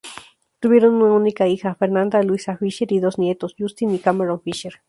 [0.59, 4.73] Tuvieron una única hija, Fernanda Luisa Fisher, y dos nietos, Justin y Cameron Fisher.